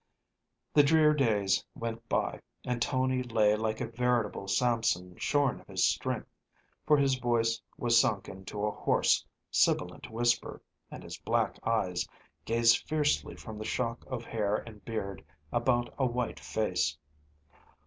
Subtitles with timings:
[0.73, 5.85] The drear days went by, and Tony lay like a veritable Samson shorn of his
[5.85, 6.27] strength,
[6.87, 10.59] for his voice was sunken to a hoarse, sibilant whisper,
[10.89, 12.07] and his black eyes
[12.45, 16.97] gazed fiercely from the shock of hair and beard about a white face.